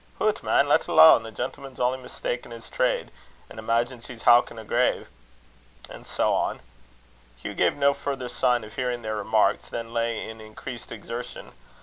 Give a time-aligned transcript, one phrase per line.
[0.17, 0.67] "Hoot, man!
[0.67, 1.21] lat alane.
[1.21, 3.11] The gentleman's only mista'en his trade,
[3.51, 5.07] an' imaigins he's howkin' a grave."
[5.91, 6.59] And so on.
[7.37, 11.51] Hugh gave no further sign of hearing their remarks than lay in increased exertion.